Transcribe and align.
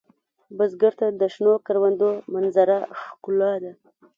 بزګر 0.57 0.93
ته 0.99 1.07
د 1.19 1.21
شنو 1.33 1.53
کروندو 1.65 2.09
منظره 2.33 2.77
ښکلا 3.01 3.53
ده 3.63 3.71